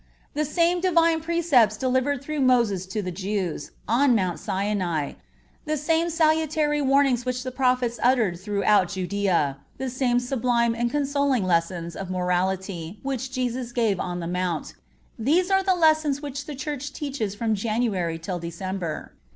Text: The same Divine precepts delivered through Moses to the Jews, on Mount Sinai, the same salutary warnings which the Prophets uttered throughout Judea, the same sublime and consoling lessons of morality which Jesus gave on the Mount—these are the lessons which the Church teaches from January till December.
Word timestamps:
The 0.33 0.45
same 0.45 0.81
Divine 0.81 1.21
precepts 1.21 1.77
delivered 1.77 2.23
through 2.23 2.39
Moses 2.39 2.87
to 2.87 3.03
the 3.03 3.11
Jews, 3.11 3.69
on 3.87 4.15
Mount 4.15 4.39
Sinai, 4.39 5.13
the 5.65 5.77
same 5.77 6.09
salutary 6.09 6.81
warnings 6.81 7.23
which 7.23 7.43
the 7.43 7.51
Prophets 7.51 7.99
uttered 8.01 8.39
throughout 8.39 8.89
Judea, 8.89 9.59
the 9.77 9.91
same 9.91 10.19
sublime 10.19 10.73
and 10.73 10.89
consoling 10.89 11.43
lessons 11.45 11.95
of 11.95 12.09
morality 12.09 12.99
which 13.03 13.31
Jesus 13.31 13.71
gave 13.71 13.99
on 13.99 14.19
the 14.19 14.25
Mount—these 14.27 15.51
are 15.51 15.61
the 15.61 15.75
lessons 15.75 16.19
which 16.19 16.47
the 16.47 16.55
Church 16.55 16.91
teaches 16.91 17.35
from 17.35 17.53
January 17.53 18.17
till 18.17 18.39
December. 18.39 19.13